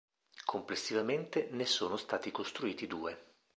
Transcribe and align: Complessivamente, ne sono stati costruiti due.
Complessivamente, 0.45 1.49
ne 1.51 1.67
sono 1.67 1.95
stati 1.95 2.31
costruiti 2.31 2.87
due. 2.87 3.23